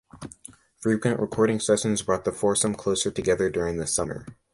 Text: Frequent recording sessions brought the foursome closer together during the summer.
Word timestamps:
Frequent 0.79 1.19
recording 1.19 1.59
sessions 1.59 2.01
brought 2.01 2.25
the 2.25 2.31
foursome 2.31 2.73
closer 2.73 3.11
together 3.11 3.51
during 3.51 3.77
the 3.77 3.85
summer. 3.85 4.25